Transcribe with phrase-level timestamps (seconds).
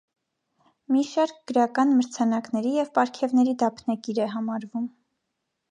[0.95, 4.91] Մի շարք գրական մրցանակների և պարգևների դափնեկիր է համարվում։